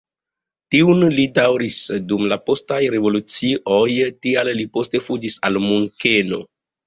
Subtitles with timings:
[0.75, 1.75] Tiun li daŭris
[2.11, 3.85] dum la postaj revolucioj,
[4.27, 6.41] tial li poste fuĝis al Munkeno.